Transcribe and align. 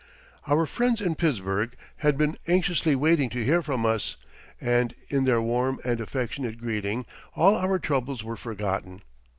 Our 0.47 0.65
friends 0.65 0.99
in 0.99 1.13
Pittsburgh 1.13 1.75
had 1.97 2.17
been 2.17 2.35
anxiously 2.47 2.95
waiting 2.95 3.29
to 3.29 3.45
hear 3.45 3.61
from 3.61 3.85
us, 3.85 4.15
and 4.59 4.95
in 5.09 5.25
their 5.25 5.43
warm 5.43 5.79
and 5.85 5.99
affectionate 5.99 6.57
greeting 6.57 7.05
all 7.35 7.53
our 7.55 7.77
troubles 7.77 8.23
were 8.23 8.35
forgotten. 8.35 9.03